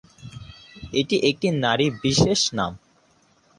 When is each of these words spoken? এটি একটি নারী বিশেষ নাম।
এটি 0.93 1.15
একটি 1.29 1.47
নারী 1.63 1.87
বিশেষ 2.03 2.41
নাম। 2.57 2.71